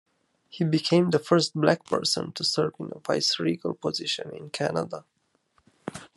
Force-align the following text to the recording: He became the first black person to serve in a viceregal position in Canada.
He 0.49 0.63
became 0.63 1.11
the 1.11 1.19
first 1.19 1.53
black 1.53 1.85
person 1.85 2.31
to 2.31 2.43
serve 2.43 2.73
in 2.79 2.87
a 2.91 2.97
viceregal 3.01 3.75
position 3.79 4.31
in 4.35 4.49
Canada. 4.49 5.05